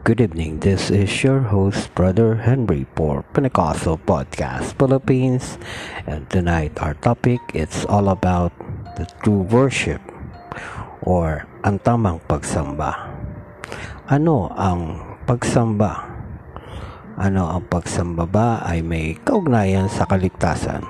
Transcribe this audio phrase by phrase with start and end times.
[0.00, 0.64] Good evening.
[0.64, 5.60] This is your host, Brother Henry for Pentecostal Podcast Philippines.
[6.08, 8.56] And tonight our topic it's all about
[8.96, 10.00] the true worship
[11.04, 12.96] or ang tamang pagsamba.
[14.08, 16.08] Ano ang pagsamba?
[17.20, 20.80] Ano ang pagsamba ba ay may kaugnayan sa kaligtasan?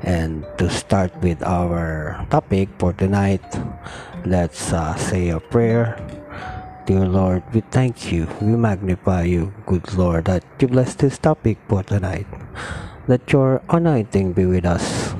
[0.00, 3.44] And to start with our topic for tonight,
[4.24, 6.00] let's uh, say a prayer
[6.88, 11.58] Dear Lord, we thank you, we magnify you, good Lord, that you bless this topic
[11.68, 12.24] for tonight.
[13.06, 15.12] Let your anointing be with us.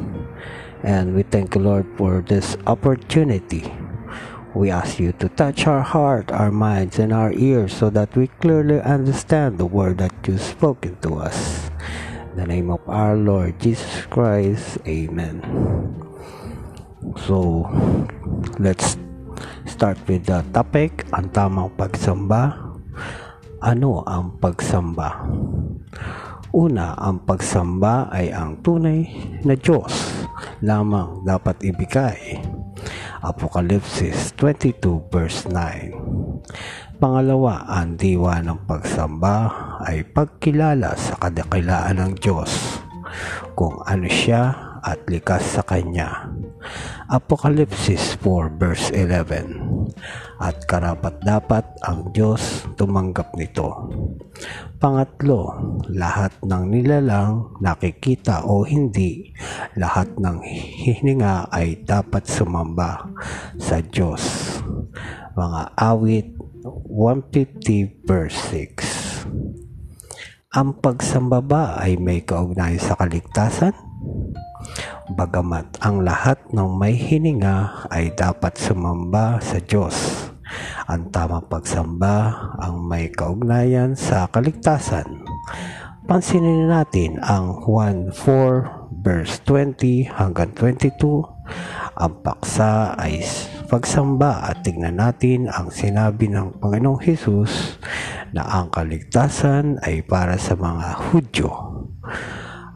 [0.82, 3.70] And we thank you, Lord, for this opportunity.
[4.54, 8.28] We ask you to touch our heart, our minds, and our ears so that we
[8.40, 11.68] clearly understand the word that you've spoken to us.
[12.32, 15.44] In the name of our Lord Jesus Christ, Amen.
[17.28, 17.68] So,
[18.58, 18.96] let's
[19.68, 22.56] start with the topic, ang tamang pagsamba.
[23.58, 25.26] Ano ang pagsamba?
[26.54, 29.04] Una, ang pagsamba ay ang tunay
[29.44, 30.24] na Diyos
[30.64, 32.40] lamang dapat ibigay.
[33.18, 39.54] Apokalipsis 22 verse 9 Pangalawa, ang diwa ng pagsamba
[39.86, 42.82] ay pagkilala sa kadakilaan ng Diyos
[43.54, 44.50] kung ano siya
[44.82, 46.26] at likas sa Kanya.
[47.08, 49.88] Apokalipsis 4 verse 11
[50.38, 53.88] At karapat dapat ang Diyos tumanggap nito.
[54.78, 55.56] Pangatlo,
[55.90, 59.32] lahat ng nilalang nakikita o hindi,
[59.74, 60.38] lahat ng
[60.84, 63.08] hininga ay dapat sumamba
[63.56, 64.22] sa Diyos.
[65.34, 66.28] Mga awit
[66.66, 73.87] 150 verse 6 Ang pagsamba ba ay may kaugnayan sa kaligtasan?
[75.08, 80.28] Bagamat ang lahat ng may hininga ay dapat sumamba sa Diyos.
[80.84, 85.24] Ang tamang pagsamba ang may kaugnayan sa kaligtasan.
[86.04, 90.92] Pansinin natin ang 1.4 verse 20 hanggang 22.
[91.96, 93.24] Ang paksa ay
[93.72, 97.80] pagsamba at tignan natin ang sinabi ng Panginoong Hesus
[98.36, 101.52] na ang kaligtasan ay para sa mga Hudyo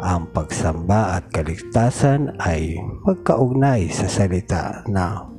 [0.03, 2.75] ang pagsamba at kaligtasan ay
[3.07, 5.31] magkaugnay sa salita na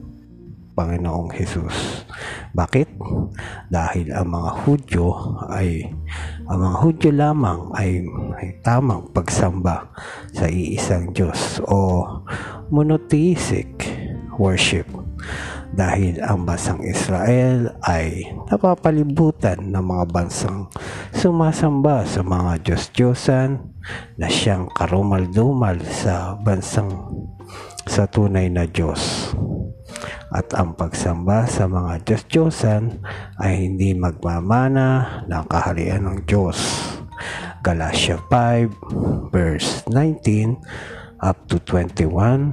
[0.73, 2.07] Panginoong Hesus.
[2.55, 2.97] Bakit?
[3.69, 5.07] Dahil ang mga Hudyo
[5.51, 5.85] ay
[6.49, 8.07] ang mga Hudyo lamang ay,
[8.41, 9.91] ay tamang pagsamba
[10.33, 12.07] sa iisang Diyos o
[12.73, 13.69] monotheistic
[14.41, 14.89] worship
[15.73, 20.69] dahil ang bansang Israel ay napapalibutan ng mga bansang
[21.17, 23.57] sumasamba sa mga Diyos-Diyosan
[24.21, 26.93] na siyang karumal-dumal sa bansang
[27.89, 29.33] sa tunay na Diyos.
[30.33, 33.01] At ang pagsamba sa mga Diyos-Diyosan
[33.41, 36.57] ay hindi magmamana ng kaharian ng Diyos.
[37.65, 40.59] Galatia 5 verse 19
[41.23, 42.51] up to 21,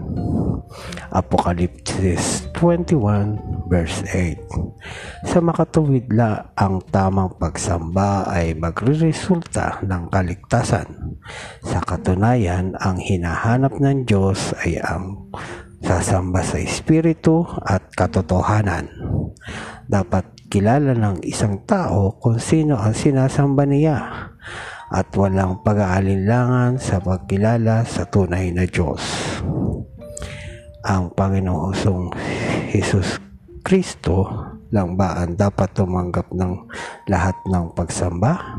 [1.11, 5.27] Apocalypse 21 verse 8.
[5.27, 11.19] Sa makatuwid la, ang tamang pagsamba ay magreresulta ng kaligtasan.
[11.67, 15.35] Sa katunayan, ang hinahanap ng Diyos ay ang
[15.83, 18.87] sasamba sa Espiritu at katotohanan.
[19.91, 23.99] Dapat kilala ng isang tao kung sino ang sinasamba niya
[24.91, 29.01] at walang pag-aalinlangan sa pagkilala sa tunay na Diyos.
[30.83, 32.11] Ang Panginoong
[32.75, 33.23] Jesus
[33.63, 34.27] Kristo
[34.75, 36.67] lang ba ang dapat tumanggap ng
[37.07, 38.59] lahat ng pagsamba?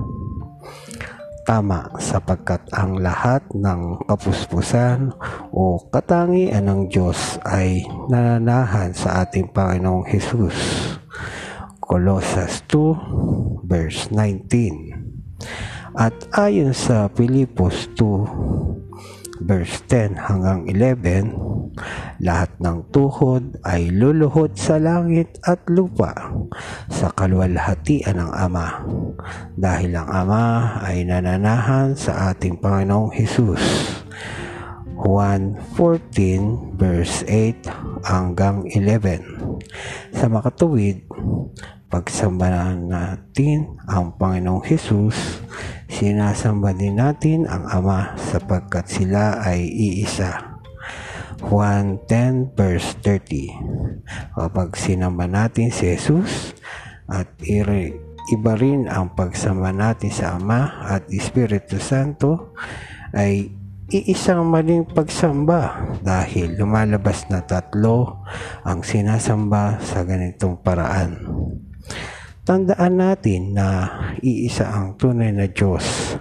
[1.41, 5.11] Tama sapagkat ang lahat ng kapuspusan
[5.51, 10.55] o katangian ng Diyos ay nananahan sa ating Panginoong Jesus.
[11.81, 15.01] Colossus 2 verse 19
[15.97, 21.35] at ayon sa Pilipos 2 verse 10 hanggang 11,
[22.21, 26.13] lahat ng tuhod ay luluhod sa langit at lupa
[26.87, 28.85] sa kaluwalhatian ng Ama
[29.57, 30.45] dahil ang Ama
[30.85, 33.63] ay nananahan sa ating Panginoong Hesus.
[35.01, 40.13] Juan 14 verse 8 hanggang 11.
[40.13, 41.09] Sa makatuwid,
[41.89, 45.41] pagsambahan natin ang Panginoong Hesus,
[45.91, 50.63] sinasamba din natin ang Ama sapagkat sila ay iisa.
[51.41, 56.53] Juan 10 verse 30 Kapag sinamba natin si Jesus
[57.11, 62.55] at iba rin ang pagsamba natin sa Ama at Espiritu Santo
[63.11, 63.51] ay
[63.91, 68.23] iisang maling pagsamba dahil lumalabas na tatlo
[68.63, 71.19] ang sinasamba sa ganitong paraan.
[72.51, 73.87] Tandaan natin na
[74.19, 76.19] iisa ang tunay na Diyos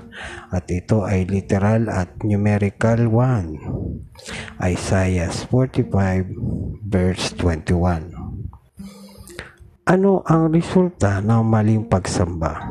[0.55, 4.63] at ito ay literal at numerical 1.
[4.63, 5.91] Isaiah 45
[6.87, 8.15] verse 21.
[9.91, 12.63] Ano ang resulta ng maling pagsamba?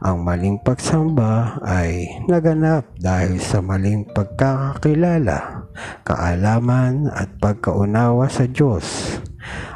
[0.00, 5.68] Ang maling pagsamba ay naganap dahil sa maling pagkakakilala,
[6.08, 9.20] kaalaman at pagkaunawa sa Diyos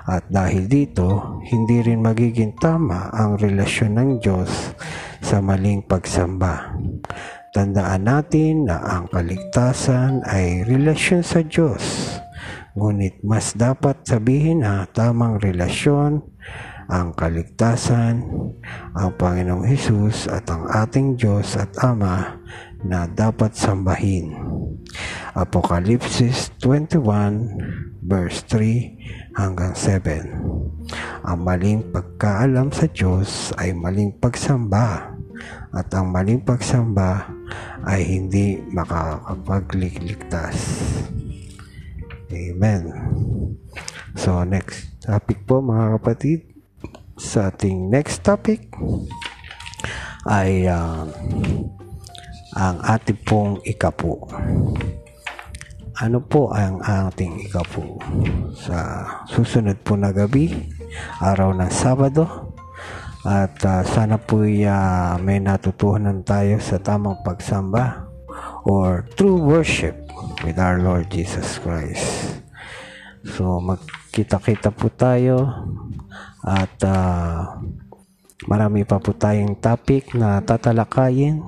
[0.08, 4.74] at dahil dito, hindi rin magiging tama ang relasyon ng Diyos
[5.22, 6.74] sa maling pagsamba.
[7.50, 12.14] Tandaan natin na ang kaligtasan ay relasyon sa Diyos.
[12.78, 16.22] Ngunit mas dapat sabihin na tamang relasyon,
[16.90, 18.26] ang kaligtasan,
[18.98, 22.42] ang Panginoong Hesus at ang ating Diyos at Ama
[22.82, 24.34] na dapat sambahin.
[25.36, 30.26] Apokalipsis 21 verse 3 hanggang 7.
[31.22, 35.14] Ang maling pagkaalam sa Diyos ay maling pagsamba
[35.70, 37.30] at ang maling pagsamba
[37.86, 40.56] ay hindi makakapagligligtas.
[42.30, 42.82] Amen.
[44.18, 46.38] So next topic po mga kapatid.
[47.20, 48.72] Sa ating next topic
[50.24, 51.04] ay uh,
[52.56, 54.26] ang ating pong ikapo.
[56.00, 58.00] Ano po ang ating ikapo?
[58.56, 60.50] Sa susunod po na gabi,
[61.20, 62.50] araw ng Sabado,
[63.20, 68.08] at uh, sana po uh, may natutuhanan tayo sa tamang pagsamba
[68.64, 69.92] or true worship
[70.40, 72.40] with our Lord Jesus Christ.
[73.28, 75.52] So magkita-kita po tayo
[76.40, 77.60] at uh,
[78.48, 81.44] marami pa po tayong topic na tatalakayin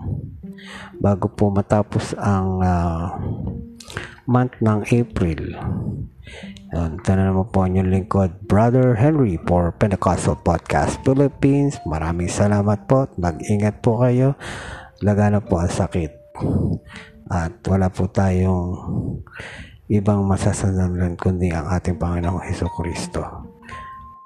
[0.99, 3.05] bago po matapos ang uh,
[4.27, 5.41] month ng April.
[6.73, 11.77] Yan, tanan naman po ang lingkod, Brother Henry for Pentecostal Podcast Philippines.
[11.85, 13.13] Maraming salamat po.
[13.21, 14.41] Mag-ingat po kayo.
[15.05, 16.13] Lagana po ang sakit.
[17.29, 18.73] At wala po tayong
[19.93, 23.21] ibang masasandalan kundi ang ating Panginoong Heso Kristo.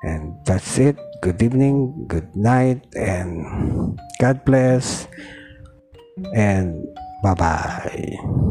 [0.06, 0.94] And that's it.
[1.18, 3.42] Good evening, good night, and
[4.22, 5.10] God bless.
[6.34, 6.86] And
[7.22, 8.46] bye bye.